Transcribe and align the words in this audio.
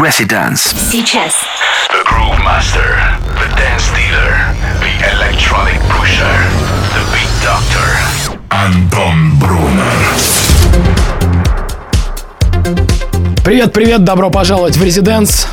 Residence. 0.00 0.74
Сейчас. 0.90 1.34
The 1.90 2.02
Groove 2.06 2.38
Master, 2.42 2.96
the 3.36 3.48
Dance 3.54 3.92
Dealer, 3.94 4.32
the 4.80 4.92
Electronic 5.12 5.78
Pusher, 5.90 6.24
the 6.94 7.02
Beat 7.12 7.28
Doctor. 7.44 8.38
Антон 8.48 9.38
Брунер. 9.38 9.84
Привет-привет, 13.44 14.02
добро 14.02 14.30
пожаловать 14.30 14.78
в 14.78 14.82
Резиденс. 14.82 15.46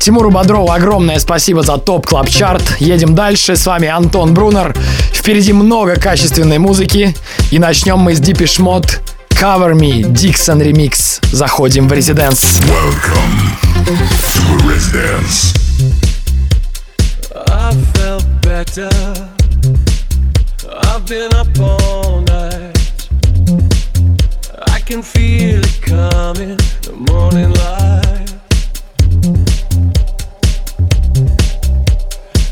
Тимуру 0.00 0.32
Бодрову 0.32 0.72
огромное 0.72 1.20
спасибо 1.20 1.62
за 1.62 1.78
топ 1.78 2.06
клаб 2.06 2.28
чарт 2.28 2.76
Едем 2.80 3.14
дальше, 3.14 3.54
с 3.54 3.64
вами 3.64 3.86
Антон 3.86 4.34
Брунер. 4.34 4.74
Впереди 5.12 5.52
много 5.52 5.94
качественной 5.94 6.58
музыки. 6.58 7.14
И 7.52 7.60
начнем 7.60 7.98
мы 7.98 8.16
с 8.16 8.20
Deepish 8.20 8.60
Mode 8.60 8.98
Cover 9.44 9.74
Me 9.74 10.02
Dixon 10.02 10.58
Remix. 10.58 11.20
Заходим 11.30 11.86
в 11.86 11.92
Residence. 11.92 12.60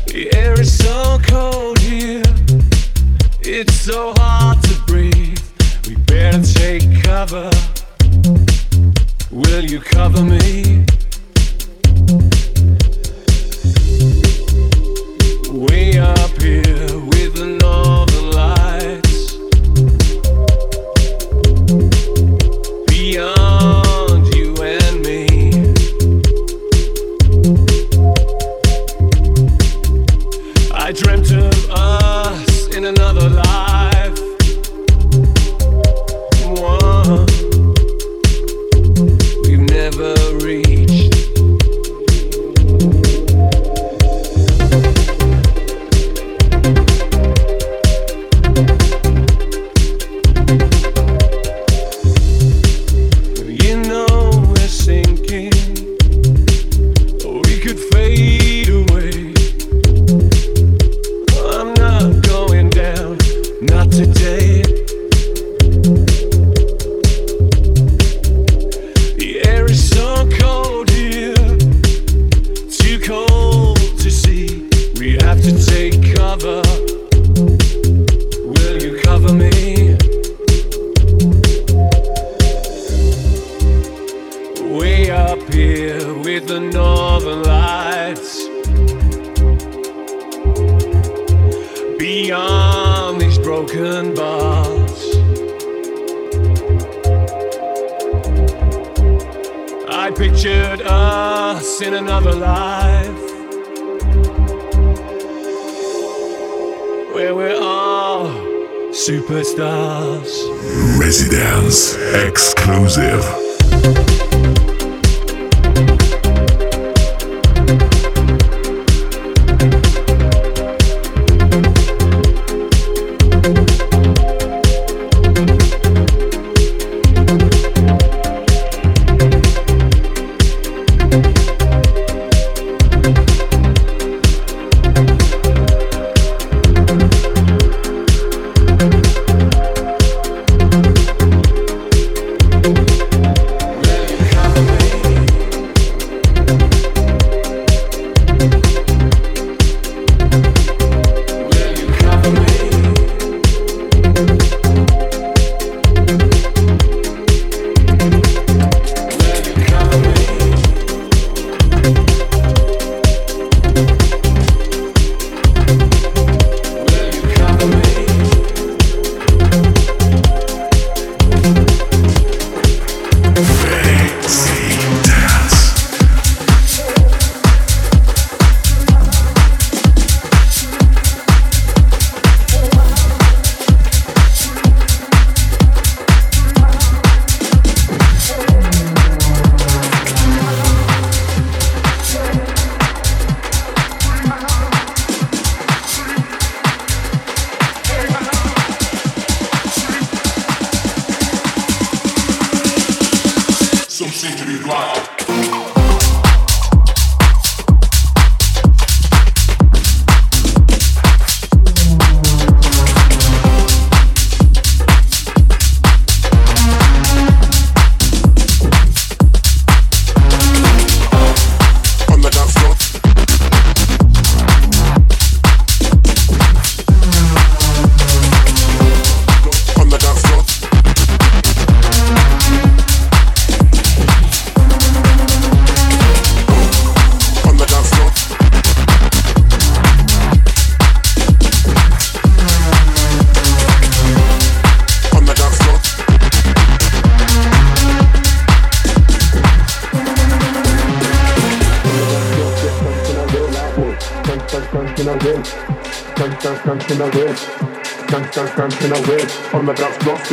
The 0.05 0.29
air 0.35 0.61
is 0.61 0.77
so 0.77 1.17
cold 1.27 1.79
here, 1.79 2.21
it's 3.41 3.73
so 3.73 4.13
hard 4.15 4.61
to 4.61 4.75
breathe. 4.85 5.12
We 5.93 6.01
better 6.05 6.41
take 6.41 7.03
cover. 7.03 7.51
Will 9.29 9.63
you 9.63 9.79
cover 9.79 10.23
me? 10.23 10.85
Up 15.95 16.41
here 16.41 16.62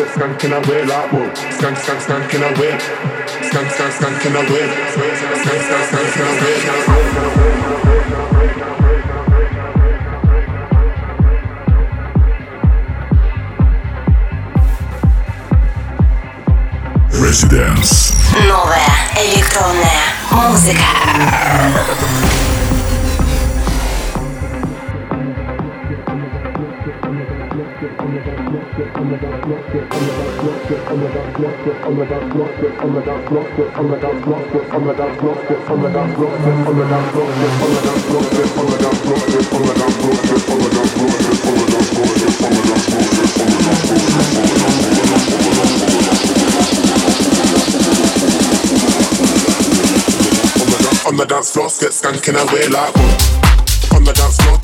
Said 0.00 0.08
skank 0.08 0.44
in 0.44 0.52
a 0.54 0.60
way 0.60 0.82
like 0.86 1.12
whoa. 1.12 1.28
Skank, 1.28 1.76
skank, 1.76 2.00
skank 2.00 2.34
in 2.34 2.42
a 2.42 2.48
way. 2.58 2.72
Skank, 3.50 3.68
skank, 3.68 3.92
skank 3.98 4.24
in 4.24 4.34
a 4.34 4.40
way. 4.50 5.39
On 32.00 32.06
the 51.16 51.26
dance 51.26 51.52
floor, 51.52 51.68
get 51.80 51.90
skanking 51.90 52.36
away 52.36 52.68
like. 52.68 52.96
On 53.94 54.04
the 54.04 54.12
dance 54.12 54.36
floor. 54.38 54.59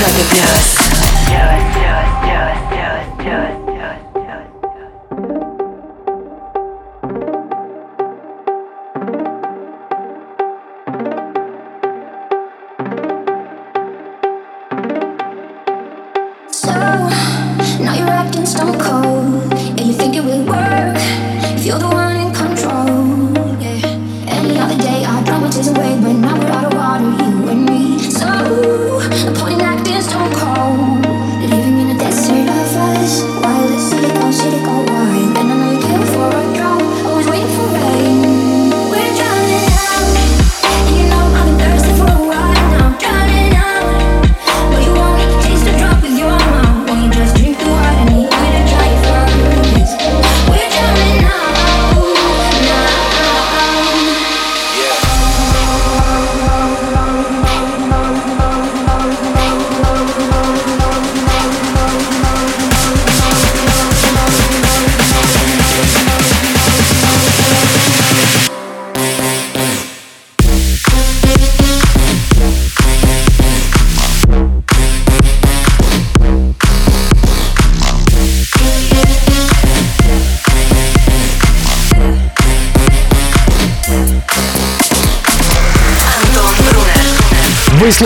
Европе 0.00 0.24
плюс. 0.30 0.80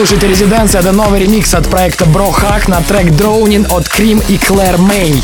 Слушаете 0.06 0.28
Резиденция, 0.28 0.82
это 0.82 0.92
новый 0.92 1.20
ремикс 1.20 1.54
от 1.54 1.66
проекта 1.66 2.04
Bro 2.04 2.34
Hack 2.34 2.68
на 2.68 2.82
трек 2.82 3.06
Drowning 3.12 3.66
от 3.74 3.88
Крим 3.88 4.20
и 4.28 4.36
Клэр 4.36 4.76
Мэй. 4.76 5.14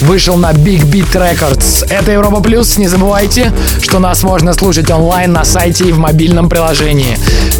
Вышел 0.00 0.36
на 0.36 0.50
Big 0.50 0.82
Beat 0.82 1.12
Records. 1.12 1.86
Это 1.88 2.10
Европа 2.10 2.40
Плюс. 2.40 2.76
Не 2.76 2.88
забывайте, 2.88 3.52
что 3.82 4.00
нас 4.00 4.24
можно 4.24 4.52
слушать 4.52 4.90
онлайн 4.90 5.32
на 5.32 5.44
сайте 5.44 5.84
и 5.84 5.92
в 5.92 5.98
мобильном 5.98 6.48
приложении. 6.48 7.16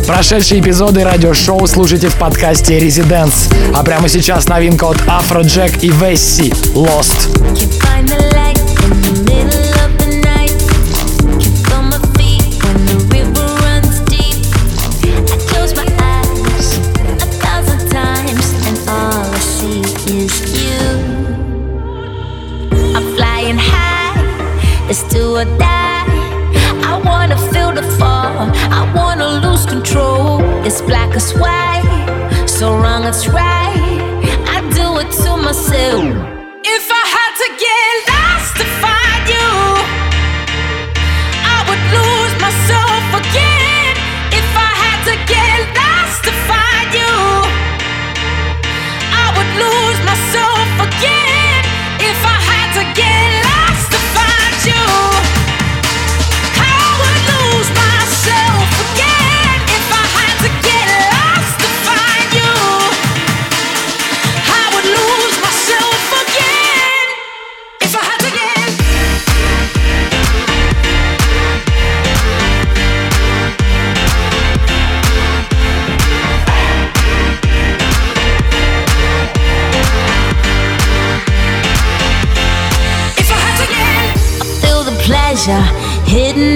Прошедшие 0.09 0.61
эпизоды 0.61 1.05
радиошоу 1.05 1.65
слушайте 1.69 2.09
в 2.09 2.17
подкасте 2.17 2.81
Residents. 2.81 3.55
А 3.73 3.85
прямо 3.85 4.09
сейчас 4.09 4.49
новинка 4.49 4.87
от 4.87 4.97
Afrojack 5.03 5.79
и 5.83 5.91
Весси 5.91 6.53
Lost. 6.75 7.29
It's 7.55 7.77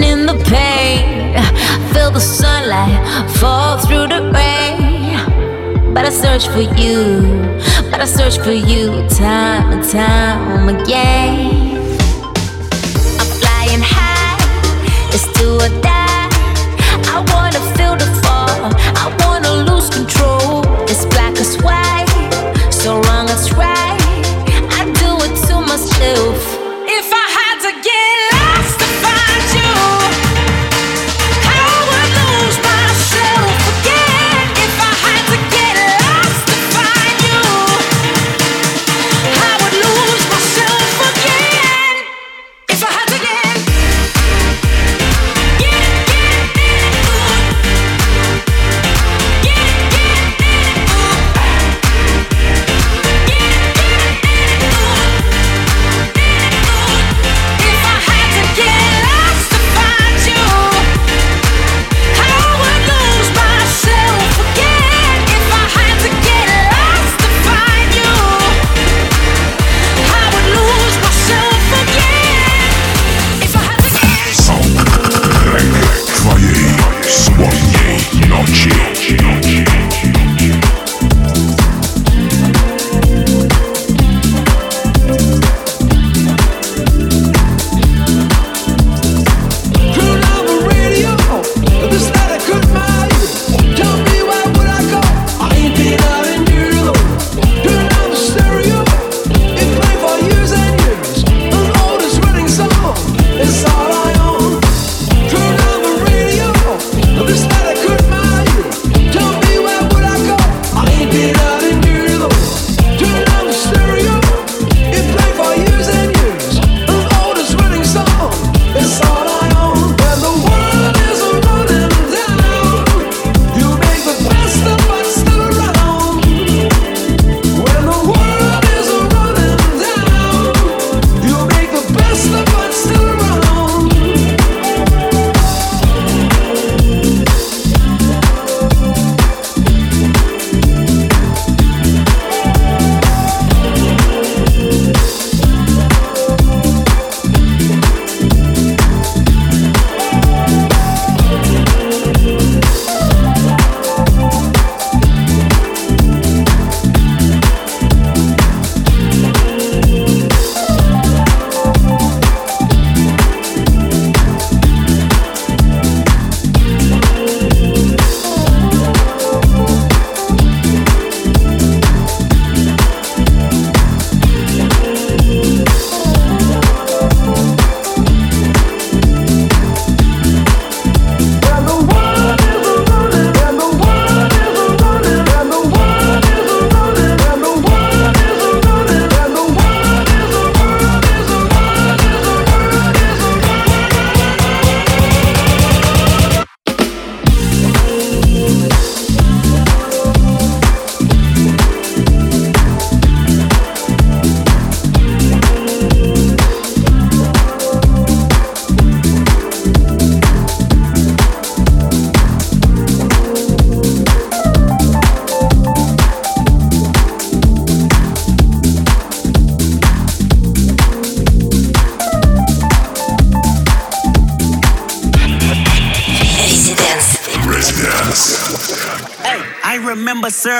in 0.04 0.26
the 0.26 0.34
pain. 0.44 1.34
Feel 1.92 2.10
the 2.10 2.20
sunlight 2.20 3.00
fall 3.38 3.78
through 3.78 4.08
the 4.08 4.22
rain. 4.32 5.94
But 5.94 6.04
I 6.04 6.10
search 6.10 6.46
for 6.48 6.60
you, 6.60 7.22
but 7.90 8.00
I 8.00 8.04
search 8.04 8.38
for 8.38 8.52
you 8.52 9.06
time 9.08 9.72
and 9.72 9.84
time 9.90 10.68
again. 10.68 11.69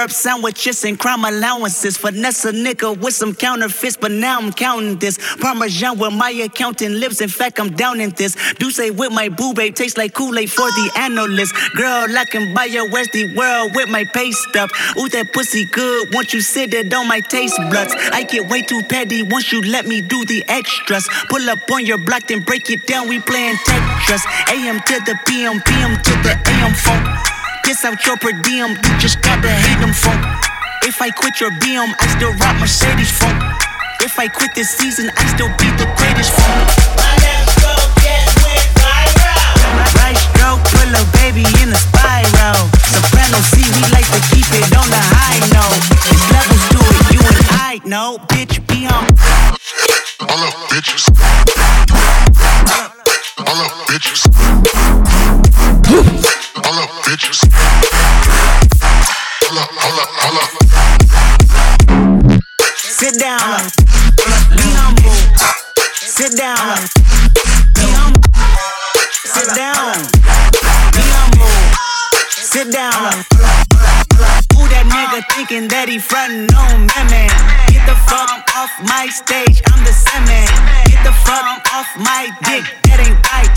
Syrup 0.01 0.11
sandwiches 0.11 0.83
and 0.83 0.97
crime 0.97 1.25
allowances. 1.25 1.95
Finesse 1.95 2.45
a 2.45 2.51
nigga 2.51 2.97
with 2.97 3.13
some 3.13 3.35
counterfeits, 3.35 3.97
but 3.97 4.11
now 4.11 4.39
I'm 4.39 4.51
counting 4.51 4.97
this. 4.97 5.19
Parmesan 5.39 5.99
where 5.99 6.09
my 6.09 6.31
accountant 6.31 6.95
lives. 6.95 7.21
In 7.21 7.29
fact, 7.29 7.59
I'm 7.59 7.69
down 7.75 8.01
in 8.01 8.09
this. 8.11 8.35
Do 8.53 8.71
say 8.71 8.89
with 8.89 9.11
my 9.11 9.29
boo 9.29 9.53
babe 9.53 9.75
tastes 9.75 9.97
like 9.97 10.13
Kool-Aid 10.13 10.51
for 10.51 10.69
the 10.71 10.91
analyst. 10.97 11.53
Girl, 11.75 12.07
I 12.17 12.25
can 12.25 12.53
buy 12.55 12.65
your 12.65 12.89
Westy 12.89 13.35
world 13.35 13.75
with 13.75 13.89
my 13.89 14.05
pay 14.05 14.31
stuff. 14.31 14.71
Ooh, 14.97 15.09
that 15.09 15.33
pussy 15.33 15.65
good. 15.65 16.13
Once 16.13 16.33
you 16.33 16.41
sit 16.41 16.73
it 16.73 16.91
on 16.93 17.07
my 17.07 17.19
taste 17.19 17.57
buds. 17.69 17.93
I 18.11 18.23
get 18.23 18.49
way 18.49 18.63
too 18.63 18.81
petty 18.89 19.21
once 19.21 19.51
you 19.51 19.61
let 19.61 19.85
me 19.85 20.01
do 20.01 20.25
the 20.25 20.43
extras. 20.47 21.07
Pull 21.29 21.47
up 21.49 21.59
on 21.71 21.85
your 21.85 21.99
block, 21.99 22.27
then 22.27 22.41
break 22.41 22.71
it 22.71 22.87
down. 22.87 23.07
We 23.07 23.19
playing 23.19 23.55
Tetris. 23.67 24.23
AM 24.49 24.79
to 24.79 24.95
the 25.05 25.15
PM, 25.27 25.61
PM 25.61 26.01
to 26.01 26.11
the 26.23 26.41
AM 26.47 26.73
funk. 26.73 27.30
Piss 27.71 27.85
out 27.85 28.05
your 28.05 28.17
per 28.17 28.33
diem, 28.43 28.71
you 28.71 28.99
just 28.99 29.21
gotta 29.21 29.47
hate 29.47 29.79
them 29.79 29.93
funk. 29.93 30.19
If 30.83 31.01
I 31.01 31.09
quit 31.09 31.39
your 31.39 31.51
BM, 31.63 31.87
I 31.87 32.07
still 32.11 32.33
rock 32.43 32.59
Mercedes 32.59 33.09
funk. 33.17 33.41
If 34.01 34.19
I 34.19 34.27
quit 34.27 34.51
this 34.55 34.71
season, 34.71 35.09
I 35.15 35.23
still 35.31 35.47
be 35.55 35.71
the 35.79 35.87
greatest 35.95 36.35
funk. 36.35 36.67
Right 40.03 40.19
stroke, 40.19 40.59
pull 40.67 40.91
a 40.99 41.03
baby 41.23 41.47
in 41.63 41.71
a 41.71 41.79
spiral. 41.79 42.59
Soprano 42.91 43.39
C, 43.39 43.63
we 43.63 43.87
like 43.95 44.09
to 44.11 44.19
keep 44.35 44.51
it 44.51 44.67
on 44.75 44.91
the 44.91 44.99
high 45.15 45.39
note. 45.55 45.79
There's 46.03 46.27
levels 46.27 46.67
to 46.75 46.79
it, 46.91 47.07
you 47.15 47.23
and 47.23 47.39
I 47.55 47.79
know. 47.87 48.19
Bitch, 48.35 48.59
be 48.67 48.83
on. 48.91 49.07
All 50.27 50.43
up, 50.43 50.59
bitches. 50.67 51.07
All 53.47 53.63
up, 53.63 53.71
bitches. 53.87 54.27
All 57.23 57.29
up, 59.59 59.69
up, 59.69 59.69
all 59.77 59.99
up, 59.99 60.09
all 60.25 60.37
up. 60.41 60.49
Sit 62.75 63.19
down. 63.19 63.69
Be 64.57 64.65
humble. 64.73 65.13
Sit 65.93 66.35
down. 66.35 66.79
Be 67.75 67.85
humble. 67.93 68.21
Sit 69.23 69.53
down. 69.55 70.01
Be 70.93 71.01
humble. 71.13 71.53
Sit 72.31 72.71
down. 72.71 73.70
That 75.11 75.27
nigga 75.27 75.35
thinking 75.35 75.67
that 75.67 75.89
he 75.89 75.99
frontin' 75.99 76.47
on 76.55 76.87
me, 76.87 76.99
man? 77.11 77.27
Get 77.67 77.83
the 77.83 77.99
fuck 78.07 78.31
off 78.55 78.71
my 78.79 79.11
stage, 79.11 79.59
I'm 79.67 79.83
the 79.83 79.91
semen. 79.91 80.47
Get 80.87 81.03
the 81.03 81.11
fuck 81.27 81.43
off 81.75 81.91
my 81.99 82.31
dick, 82.47 82.63
that 82.87 83.03
ain't 83.03 83.19
right. 83.27 83.51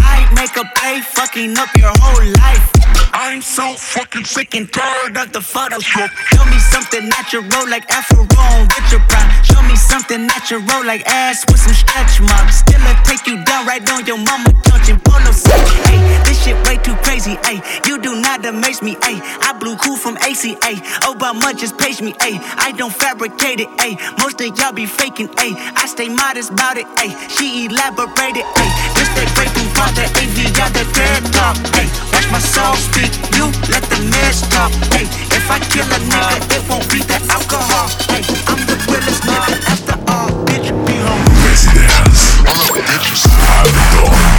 I 0.00 0.24
make 0.32 0.56
a 0.56 0.64
play, 0.80 1.04
fucking 1.04 1.58
up 1.60 1.68
your 1.76 1.92
whole 2.00 2.24
life. 2.40 2.74
I'm 3.12 3.42
so 3.42 3.74
fucking 3.74 4.24
sick 4.24 4.54
and 4.54 4.70
tired 4.72 5.16
of 5.16 5.32
the 5.32 5.40
Photoshop. 5.40 6.08
Show 6.32 6.44
me 6.48 6.58
something 6.58 7.08
natural 7.08 7.44
like 7.68 7.84
Afro 7.92 8.24
with 8.24 8.88
your 8.90 9.00
pride. 9.06 9.44
Show 9.44 9.62
me 9.62 9.76
something 9.76 10.26
natural 10.26 10.62
like 10.84 11.06
ass 11.06 11.44
with 11.48 11.60
some 11.60 11.74
stretch 11.74 12.20
marks. 12.20 12.64
Still 12.64 12.82
I 12.82 12.96
take 13.04 13.26
you 13.26 13.44
down 13.44 13.66
right 13.66 13.84
on 13.92 14.04
your 14.06 14.18
mama 14.18 14.50
couch 14.64 14.90
and 14.90 15.02
polo 15.04 15.30
set. 15.30 15.62
Hey, 15.86 16.00
this 16.24 16.42
shit 16.42 16.56
way 16.66 16.76
too 16.78 16.96
crazy. 17.06 17.38
Hey, 17.44 17.62
you 17.86 17.98
do 18.02 18.20
not 18.20 18.44
amaze 18.44 18.82
me. 18.82 18.96
Hey, 19.02 19.22
I 19.46 19.54
blew 19.58 19.76
cool 19.76 19.96
from 19.96 20.16
ACA. 20.18 20.74
Oh, 21.02 21.14
Obama 21.14 21.56
just 21.56 21.76
page 21.78 22.00
me, 22.00 22.12
ayy. 22.24 22.38
I 22.58 22.72
don't 22.72 22.92
fabricate 22.92 23.60
it, 23.60 23.68
ayy. 23.78 23.98
Most 24.18 24.40
of 24.40 24.56
y'all 24.58 24.72
be 24.72 24.86
faking, 24.86 25.28
ayy. 25.42 25.54
I 25.76 25.86
stay 25.86 26.08
modest 26.08 26.52
about 26.52 26.76
it, 26.76 26.86
ayy. 27.02 27.14
She 27.30 27.66
elaborated, 27.66 28.44
ayy. 28.44 28.70
This 28.94 29.08
that 29.16 29.28
great 29.34 29.50
thing 29.50 29.68
about 29.72 29.94
that 29.98 30.10
AV, 30.14 30.54
got 30.54 30.70
that 30.74 30.88
dead 30.94 31.22
talk, 31.32 31.56
ayy. 31.78 31.88
Watch 32.12 32.28
my 32.30 32.38
soul 32.38 32.76
speak, 32.76 33.10
you 33.34 33.50
let 33.72 33.82
the 33.90 33.98
mess 34.10 34.46
talk, 34.50 34.70
ayy. 34.94 35.08
If 35.34 35.50
I 35.50 35.58
kill 35.72 35.86
a 35.88 35.98
nigga, 36.06 36.36
it 36.54 36.62
won't 36.68 36.86
be 36.90 37.00
the 37.02 37.18
alcohol, 37.32 37.88
ayy. 38.14 38.24
I'm 38.46 38.60
the 38.68 38.76
realest 38.86 39.22
nigga 39.26 39.54
after 39.66 39.96
all, 40.10 40.30
bitch, 40.46 40.70
be 40.86 40.94
home. 41.02 41.24
Residence, 41.42 42.38
bitches, 42.86 43.22
I'm 43.26 43.66
the 43.72 43.84
dog. 43.94 44.34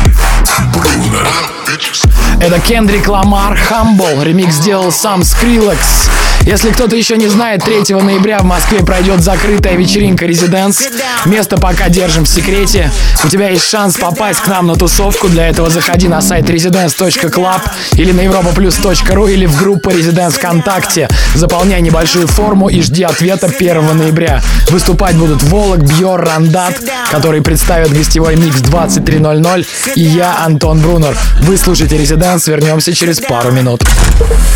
Bruno, 0.71 1.23
bitches. 1.67 2.14
Это 2.41 2.59
Кендрик 2.59 3.07
Ламар 3.07 3.57
Humble. 3.69 4.23
Ремикс 4.23 4.55
сделал 4.55 4.91
сам 4.91 5.21
Skrillex. 5.21 6.09
Если 6.45 6.69
кто-то 6.69 6.95
еще 6.95 7.17
не 7.17 7.27
знает, 7.27 7.63
3 7.63 7.95
ноября 7.95 8.37
в 8.39 8.43
Москве 8.43 8.83
пройдет 8.83 9.21
закрытая 9.21 9.75
вечеринка 9.75 10.25
Residence. 10.25 10.79
Место 11.25 11.57
пока 11.57 11.89
держим 11.89 12.25
в 12.25 12.27
секрете. 12.27 12.91
У 13.23 13.29
тебя 13.29 13.49
есть 13.49 13.67
шанс 13.67 13.97
попасть 13.97 14.41
к 14.41 14.47
нам 14.47 14.67
на 14.67 14.75
тусовку. 14.75 15.27
Для 15.27 15.47
этого 15.47 15.71
заходи 15.71 16.07
на 16.07 16.21
сайт 16.21 16.47
residence.club 16.47 17.61
или 17.93 18.11
на 18.11 18.21
europaplus.ru 18.21 19.33
или 19.33 19.47
в 19.47 19.57
группу 19.57 19.89
Residence 19.89 20.33
ВКонтакте. 20.33 21.09
Заполняй 21.33 21.81
небольшую 21.81 22.27
форму 22.27 22.69
и 22.69 22.79
жди 22.81 23.01
ответа 23.01 23.47
1 23.47 23.97
ноября. 23.97 24.43
Выступать 24.69 25.15
будут 25.15 25.41
Волок, 25.41 25.79
Бьор, 25.79 26.21
Рандат, 26.23 26.75
которые 27.09 27.41
представят 27.41 27.91
гостевой 27.91 28.35
микс 28.35 28.61
23.00 28.61 29.65
и 29.95 30.01
я, 30.01 30.37
Антон 30.45 30.79
Брунер. 30.79 31.17
Вы 31.41 31.57
слушаете 31.57 31.97
Residence, 32.25 32.47
вернемся 32.49 32.95
через 32.95 33.19
пару 33.19 33.51
минут. 33.51 33.83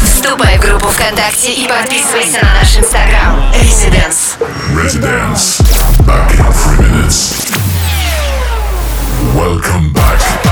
Вступай 0.03 0.58
в 0.58 0.62
группу 0.62 0.88
ВКонтакте 0.88 1.53
и 1.53 1.67
подписывайся 1.67 2.43
на 2.43 2.55
наш 2.55 2.77
инстаграм. 2.77 3.53
Residence. 3.53 4.39
Residence. 4.73 5.62
Back 6.08 6.32
in 6.34 6.51
three 6.51 6.79
minutes. 6.79 7.45
Welcome 9.36 9.93
back. 9.93 10.48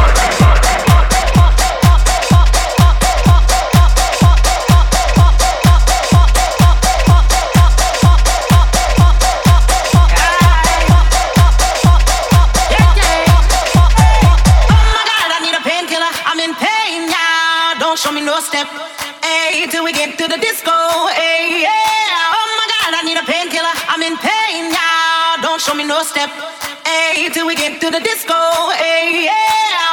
Don't 18.38 18.46
show 18.46 18.54
me 18.54 18.70
no 18.70 18.84
step. 18.84 19.24
Hey, 19.24 19.66
till 19.66 19.84
we 19.84 19.94
get 19.94 20.16
to 20.20 20.28
the 20.28 20.38
disco. 20.38 20.72
Hey, 21.18 21.64
yeah. 21.66 22.38
Oh 22.38 22.50
my 22.60 22.68
God, 22.74 22.94
I 22.94 23.02
need 23.04 23.18
a 23.18 23.26
painkiller. 23.26 23.74
I'm 23.90 24.04
in 24.04 24.16
pain 24.18 24.70
now. 24.70 25.42
Don't 25.42 25.60
show 25.60 25.74
me 25.74 25.84
no 25.86 26.04
step. 26.04 26.30
Hey, 26.86 27.30
till 27.34 27.48
we 27.48 27.56
get 27.56 27.82
to 27.82 27.90
the 27.90 28.00
disco. 28.00 28.38
Hey, 28.78 29.26
yeah. 29.26 29.87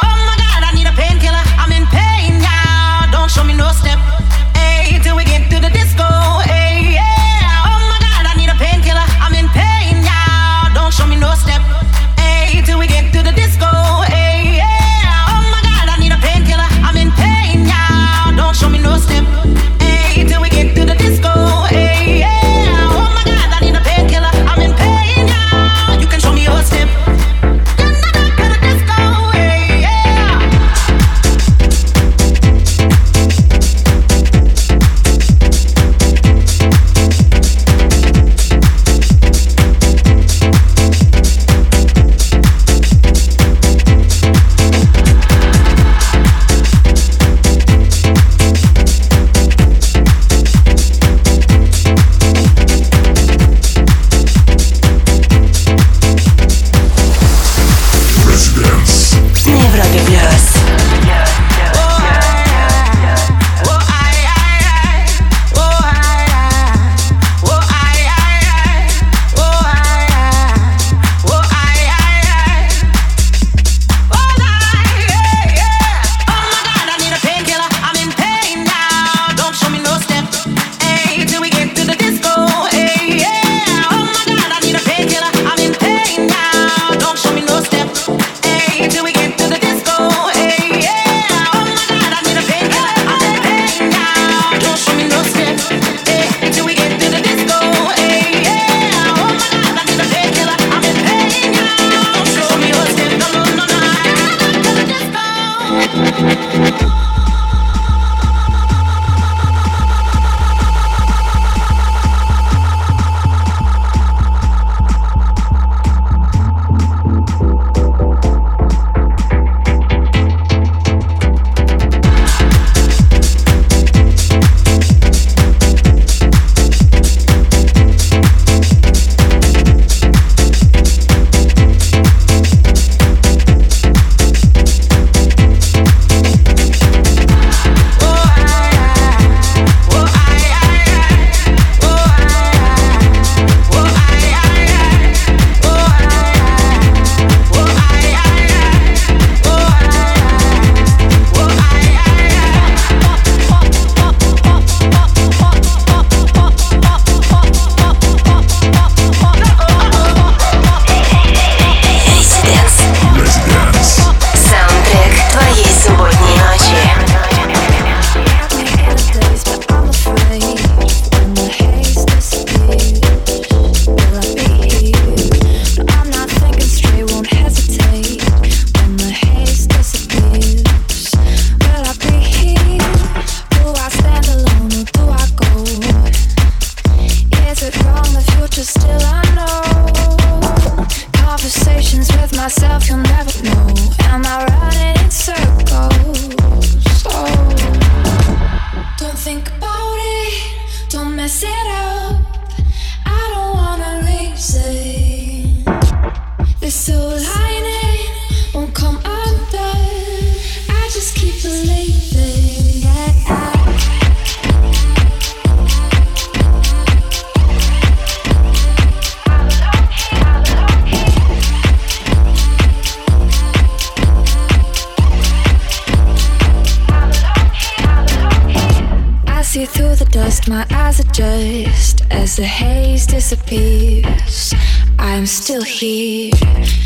through 229.74 229.96
the 229.96 230.04
dust, 230.04 230.48
my 230.48 230.64
eyes 230.70 231.00
adjust 231.00 232.02
as 232.10 232.36
the 232.36 232.44
haze 232.44 233.06
disappears. 233.06 234.54
I'm 234.98 235.26
still 235.26 235.62
here. 235.62 236.30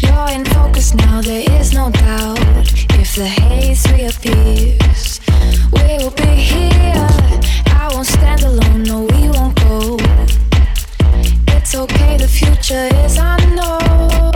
You're 0.03 0.31
in 0.31 0.45
focus 0.47 0.95
now, 0.95 1.21
there 1.21 1.45
is 1.61 1.75
no 1.75 1.91
doubt. 1.91 2.39
If 3.03 3.15
the 3.17 3.27
haze 3.27 3.85
reappears, 3.93 5.21
we 5.73 5.99
will 5.99 6.17
be 6.25 6.33
here. 6.53 7.09
I 7.83 7.91
won't 7.93 8.07
stand 8.07 8.43
alone, 8.43 8.83
no, 8.85 9.03
we 9.03 9.29
won't 9.37 9.55
go. 9.57 9.99
It's 11.57 11.75
okay, 11.75 12.17
the 12.17 12.29
future 12.29 12.89
is 13.05 13.19
unknown. 13.21 14.33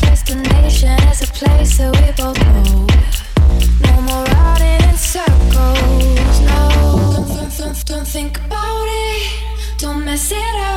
Destination 0.00 0.98
is 1.10 1.22
a 1.22 1.28
place 1.28 1.78
that 1.78 1.92
we 1.94 2.10
both 2.20 2.40
know. 2.40 2.92
think 8.12 8.36
about 8.44 8.84
it, 8.88 9.78
don't 9.78 10.04
mess 10.04 10.32
it 10.32 10.54
up. 10.56 10.71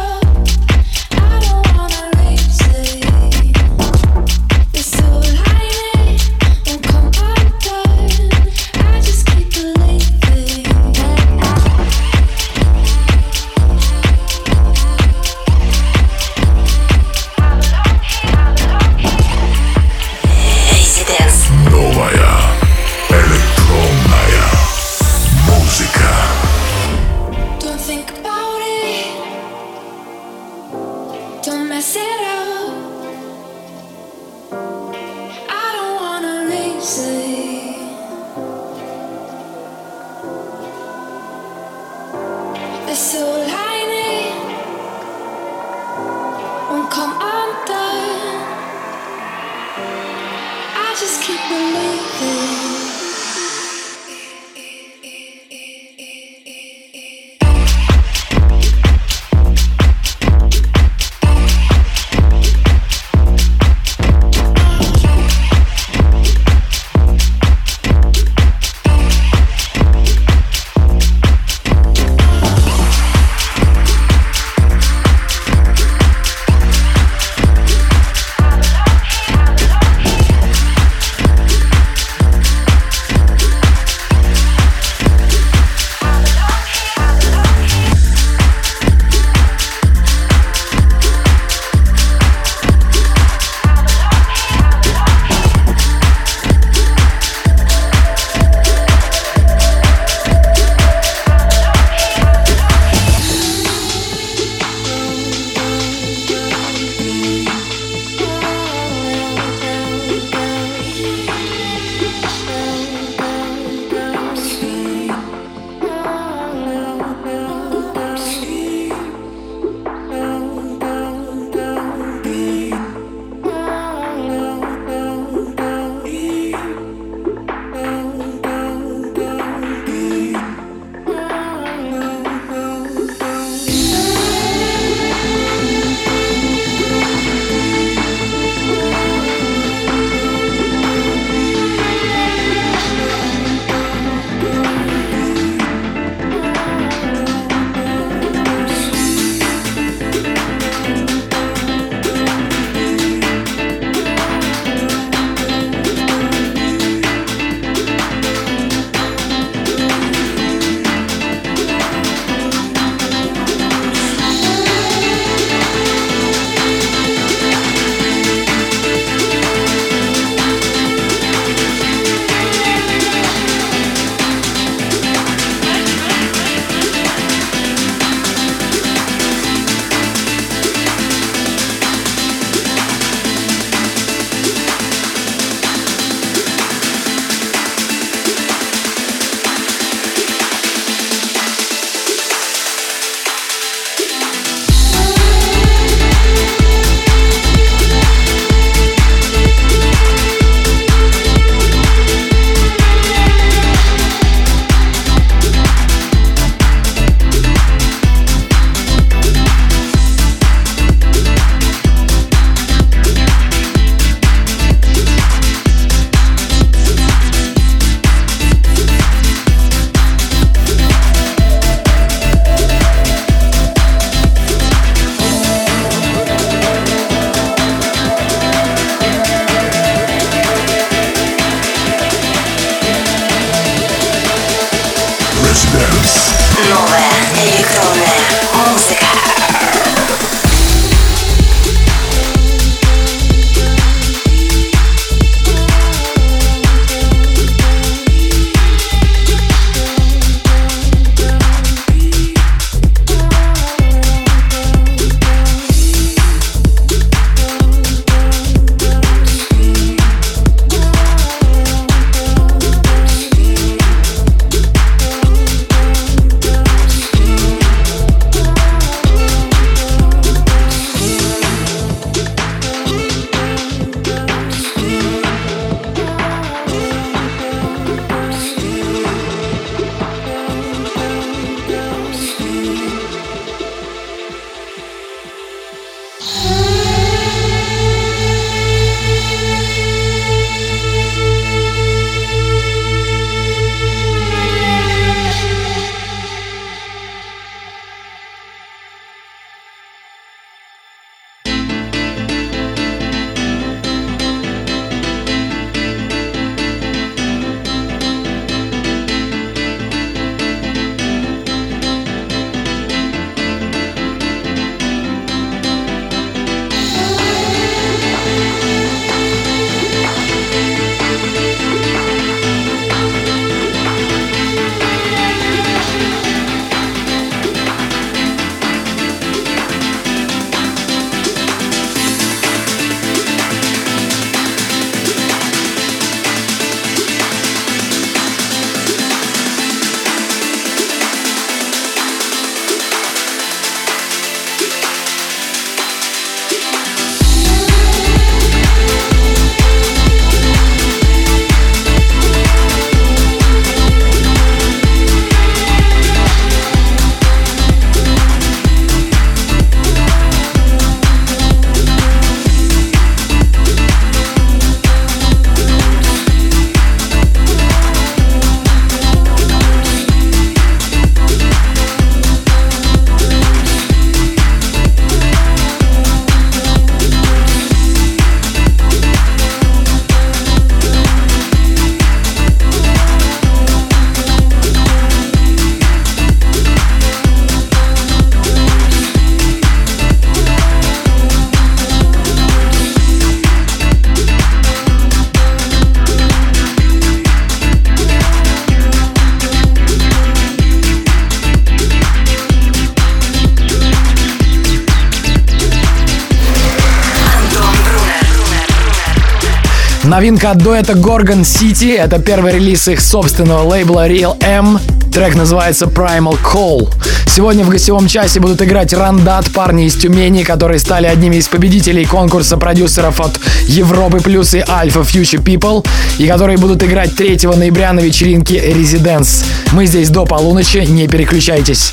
Новинка 410.15 410.51
от 410.51 410.59
дуэта 410.59 410.93
Gorgon 410.93 411.41
City. 411.41 411.93
Это 411.97 412.19
первый 412.19 412.53
релиз 412.53 412.87
их 412.87 413.01
собственного 413.01 413.67
лейбла 413.67 414.07
Real 414.07 414.41
M. 414.41 414.79
Трек 415.13 415.35
называется 415.35 415.87
Primal 415.87 416.37
Call. 416.41 416.89
Сегодня 417.27 417.65
в 417.65 417.69
гостевом 417.69 418.07
часе 418.07 418.39
будут 418.39 418.61
играть 418.61 418.93
Рандат, 418.93 419.51
парни 419.51 419.87
из 419.87 419.95
Тюмени, 419.95 420.43
которые 420.43 420.79
стали 420.79 421.05
одними 421.05 421.35
из 421.35 421.49
победителей 421.49 422.05
конкурса 422.05 422.55
продюсеров 422.55 423.19
от 423.19 423.37
Европы 423.67 424.21
Плюс 424.21 424.53
и 424.53 424.63
Альфа 424.65 425.01
Future 425.01 425.43
People, 425.43 425.85
и 426.17 426.27
которые 426.27 426.57
будут 426.57 426.81
играть 426.81 427.13
3 427.13 427.49
ноября 427.53 427.91
на 427.91 427.99
вечеринке 427.99 428.71
Residents. 428.71 429.43
Мы 429.73 429.85
здесь 429.85 430.09
до 430.09 430.25
полуночи, 430.25 430.77
не 430.77 431.09
переключайтесь. 431.09 431.91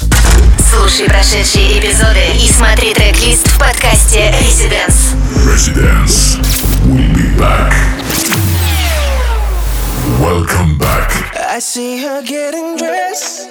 Слушай 0.71 1.07
прошедшие 1.07 1.81
эпизоды 1.81 2.21
и 2.41 2.49
смотри 2.53 2.95
трек-лист 2.95 3.49
в 3.49 3.59
подкасте 3.59 4.33
Residence. 4.41 5.17
Residence. 5.45 6.39
We'll 6.85 7.13
be 7.15 7.37
back. 7.37 7.73
I 11.55 11.59
see 11.59 11.99
her 11.99 12.23
getting 12.23 12.79
dressed. 12.79 13.47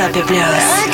Europe 0.00 0.26
Plus. 0.26 0.89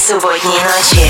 субботней 0.00 0.58
ночи. 0.64 1.00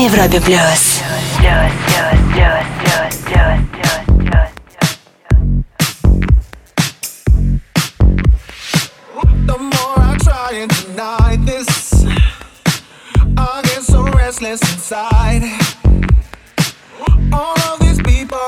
Европе 0.00 0.40
плюс. 0.40 1.00
restless 14.30 14.60
inside. 14.72 15.42
All 17.32 17.58
of 17.60 17.80
these 17.80 18.00
people 18.02 18.38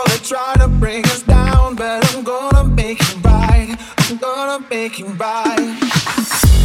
to 0.54 0.68
bring 0.68 1.04
us 1.06 1.22
down, 1.22 1.74
but 1.74 2.14
I'm 2.14 2.22
gonna 2.22 2.64
make 2.64 3.00
you 3.00 3.18
right. 3.18 3.76
I'm 3.98 4.16
gonna 4.16 4.64
make 4.70 4.98
right. 5.14 6.61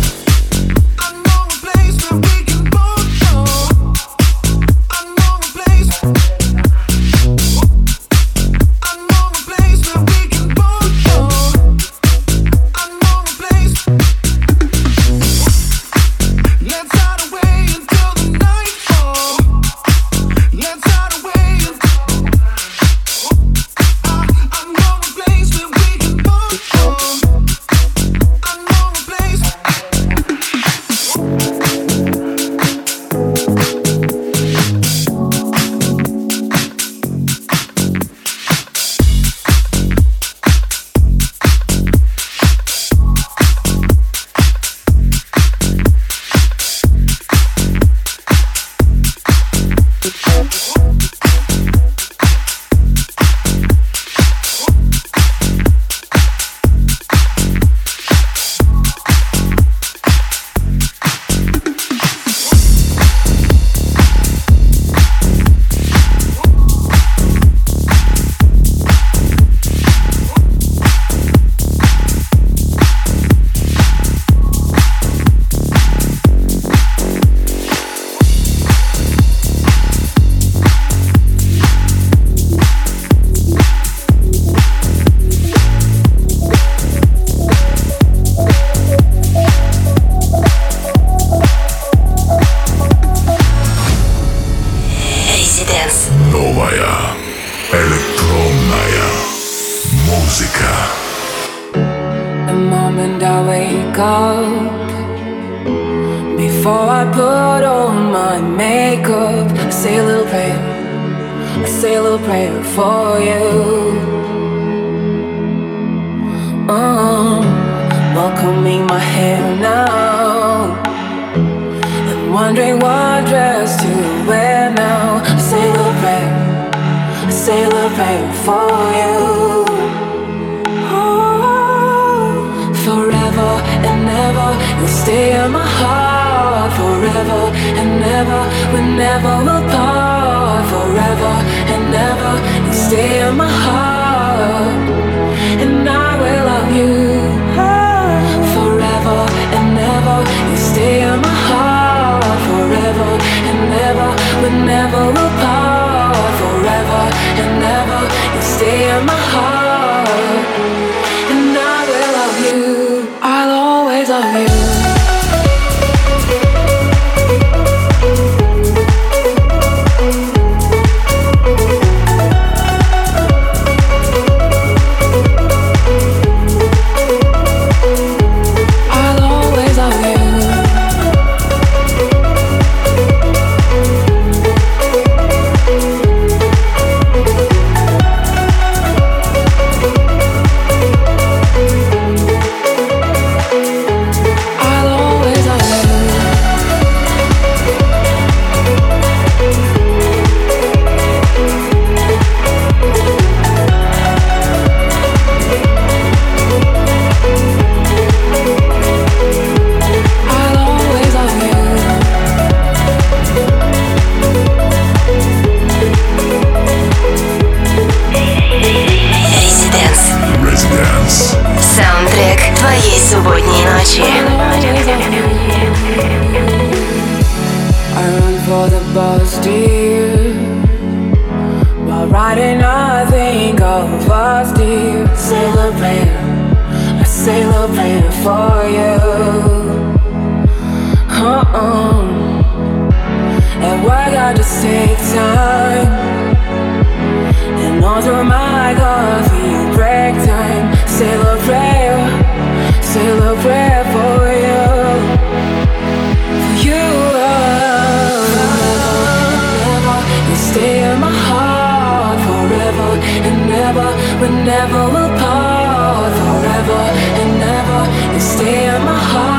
and 263.27 263.37
never, 263.49 263.87
we 264.21 264.27
never 264.43 264.81
will 264.93 265.11
part 265.21 266.13
forever 266.19 266.81
and 267.21 267.43
ever. 267.57 267.81
You 268.13 268.19
stay 268.19 268.75
in 268.75 268.81
my 268.83 268.99
heart. 269.11 269.36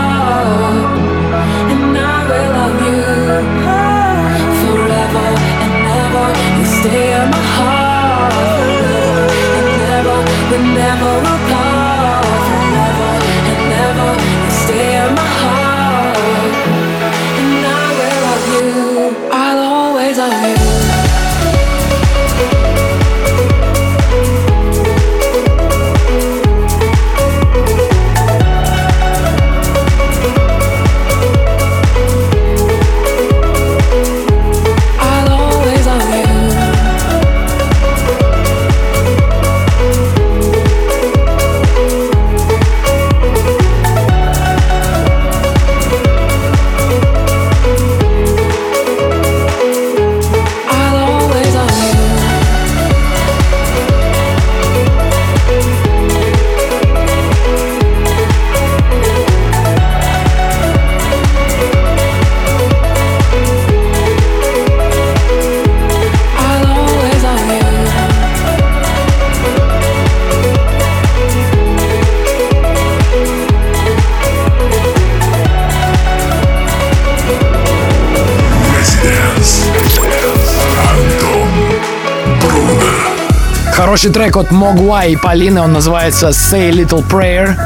Хороший 83.88 84.10
трек 84.10 84.36
от 84.36 84.50
Могуа 84.50 85.06
и 85.06 85.16
Полины, 85.16 85.62
он 85.62 85.72
называется 85.72 86.28
Say 86.28 86.70
Little 86.70 87.02
Prayer. 87.08 87.56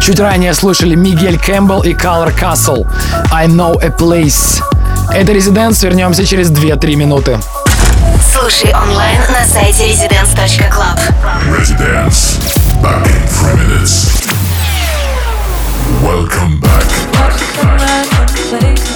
Чуть 0.00 0.20
ранее 0.20 0.54
слушали 0.54 0.94
Мигель 0.94 1.40
Кэмпбелл 1.40 1.82
и 1.82 1.92
Color 1.92 2.32
Castle 2.38 2.86
I 3.32 3.48
Know 3.48 3.76
a 3.82 3.88
Place. 3.88 4.62
Это 5.12 5.32
Резиденс, 5.32 5.82
вернемся 5.82 6.24
через 6.24 6.52
2-3 6.52 6.94
минуты. 6.94 7.40
Слушай 8.32 8.72
онлайн 8.72 9.18
на 9.28 9.44
сайте 9.44 9.90
residence.club. 9.90 11.00
Residence. 11.48 12.38
Back 12.80 13.04
in 13.08 13.26
three 13.26 13.56
minutes. 13.56 14.06
Welcome 16.00 16.60
back. 16.60 16.86
Left 17.80 18.89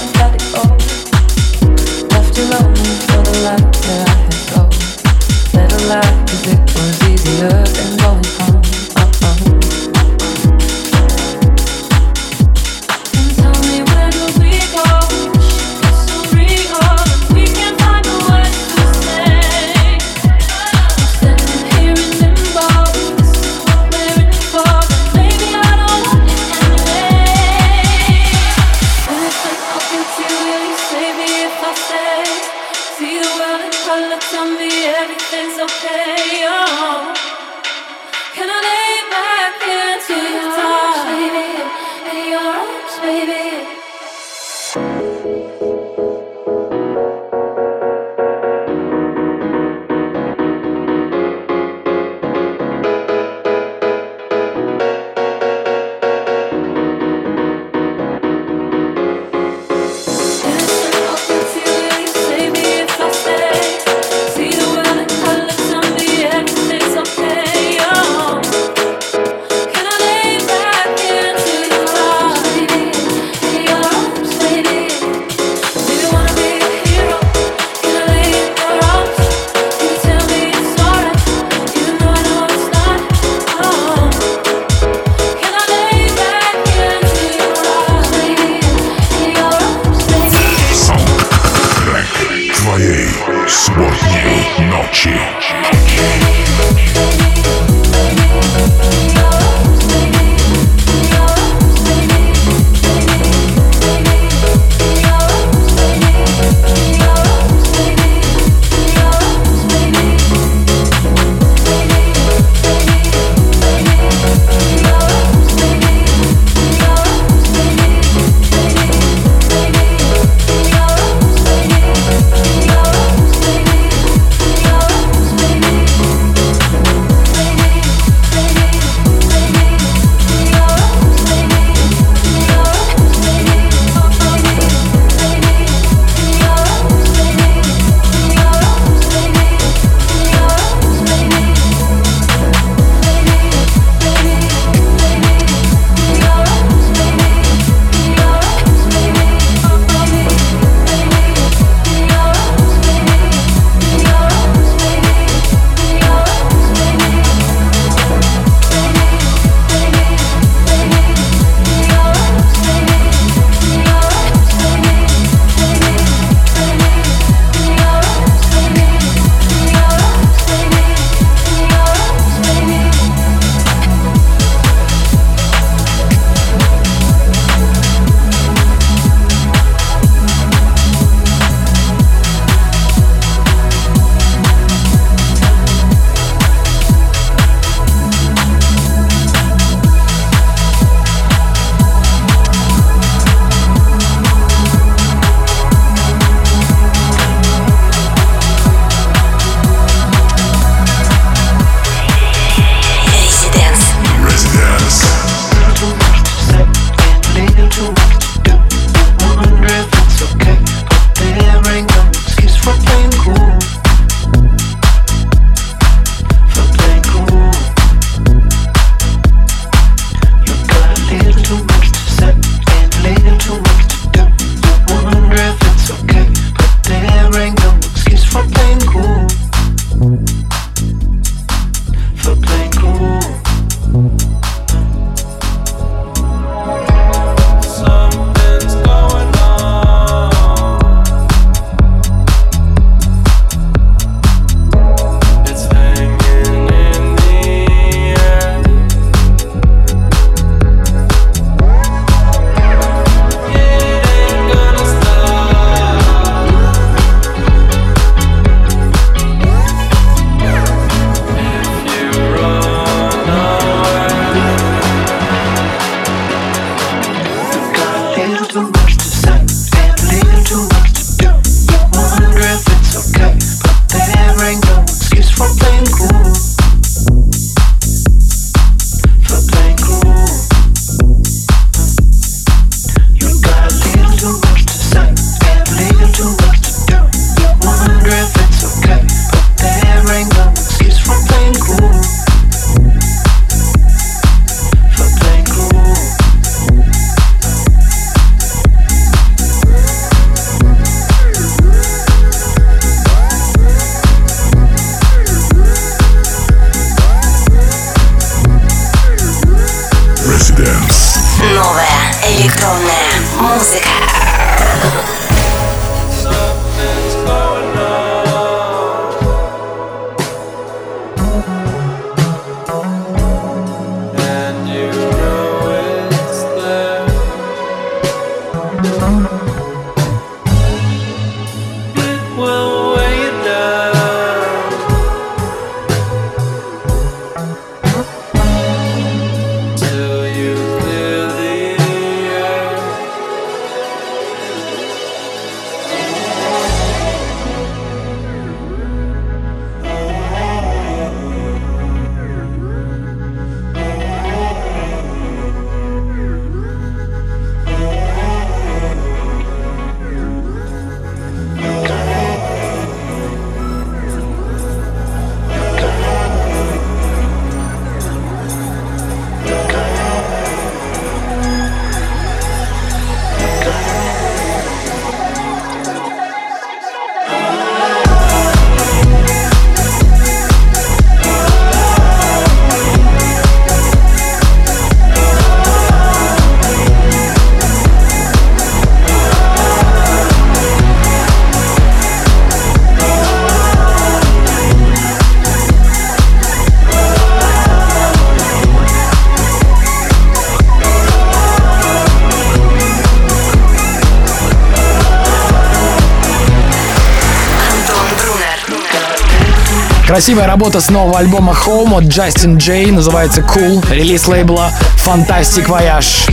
Красивая 410.15 410.47
работа 410.47 410.79
с 410.79 410.89
нового 410.89 411.19
альбома 411.19 411.53
Home 411.65 411.97
от 411.97 412.05
Justin 412.05 412.55
J. 412.55 412.89
Называется 412.89 413.41
Cool. 413.41 413.85
Релиз 413.93 414.25
лейбла 414.29 414.71
Fantastic 415.05 415.67
Voyage. 415.67 416.31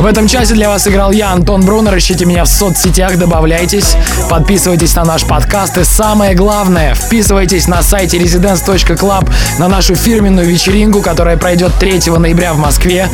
В 0.00 0.06
этом 0.06 0.26
часе 0.26 0.54
для 0.54 0.70
вас 0.70 0.88
играл 0.88 1.12
я, 1.12 1.32
Антон 1.32 1.60
Брунер. 1.60 1.98
Ищите 1.98 2.24
меня 2.24 2.44
в 2.44 2.48
соцсетях, 2.48 3.18
добавляйтесь, 3.18 3.96
подписывайтесь 4.30 4.94
на 4.94 5.04
наш 5.04 5.24
подкаст. 5.24 5.76
И 5.76 5.84
самое 5.84 6.34
главное, 6.34 6.94
вписывайтесь 6.94 7.68
на 7.68 7.82
сайте 7.82 8.16
residence.club 8.16 9.30
на 9.58 9.68
нашу 9.68 9.94
фирменную 9.94 10.46
вечеринку, 10.46 11.02
которая 11.02 11.36
пройдет 11.36 11.72
3 11.78 12.10
ноября 12.16 12.54
в 12.54 12.58
Москве. 12.58 13.10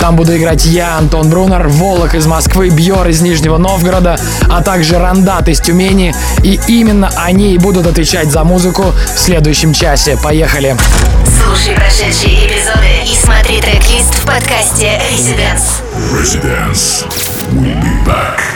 Там 0.00 0.16
буду 0.16 0.36
играть 0.36 0.64
я, 0.64 0.96
Антон 0.96 1.30
Брунер, 1.30 1.68
Волок 1.68 2.14
из 2.14 2.26
Москвы, 2.26 2.70
Бьор 2.70 3.08
из 3.08 3.20
Нижнего 3.20 3.58
Новгорода, 3.58 4.18
а 4.48 4.62
также 4.62 4.98
Рандат 4.98 5.48
из 5.48 5.60
Тюмени. 5.60 6.14
И 6.42 6.60
именно 6.68 7.10
они 7.16 7.54
и 7.54 7.58
будут 7.58 7.86
отвечать 7.86 8.30
за 8.30 8.44
музыку 8.44 8.94
в 9.14 9.18
следующем 9.18 9.72
часе. 9.72 10.16
Поехали! 10.22 10.76
Слушай 11.44 11.74
прошедшие 11.74 12.46
эпизоды 12.46 13.04
и 13.04 13.16
смотри 13.16 13.60
трек-лист 13.60 14.14
в 14.14 14.26
подкасте 14.26 15.00
Residence. 15.12 15.82
Residence. 16.12 17.04
We'll 17.52 17.80
be 17.80 18.04
back. 18.04 18.55